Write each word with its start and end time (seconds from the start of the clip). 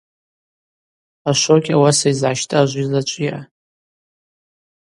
Ашвокь 1.29 1.69
ауаса 1.73 2.07
йызгӏащтӏажвжьыз 2.09 2.91
ачӏвыйа. 2.99 3.39